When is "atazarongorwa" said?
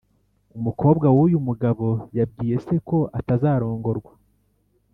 3.19-4.11